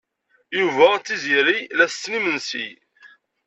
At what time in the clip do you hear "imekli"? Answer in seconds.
2.17-2.69